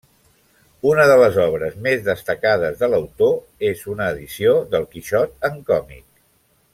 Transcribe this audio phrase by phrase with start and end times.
[0.91, 6.07] Una de les obres més destacades de l'autor és una edició del Quixot en còmic.